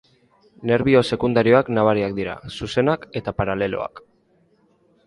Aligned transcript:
Nerbio 0.69 1.03
sekundarioak 1.17 1.69
nabariak 1.79 2.17
dira, 2.21 2.35
zuzenak 2.57 3.07
eta 3.23 3.39
paraleloak. 3.43 4.05